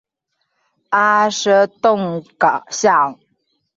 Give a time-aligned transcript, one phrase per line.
[0.89, 2.23] 阿什顿
[2.71, 3.19] 巷。